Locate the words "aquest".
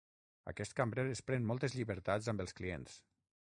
0.51-0.73